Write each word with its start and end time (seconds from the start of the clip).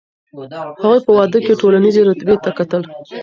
هغوی 0.81 0.99
په 1.05 1.11
واده 1.17 1.39
کي 1.45 1.53
ټولنیزې 1.61 2.01
رتبې 2.09 2.35
ته 2.43 2.49
کتل. 2.57 2.81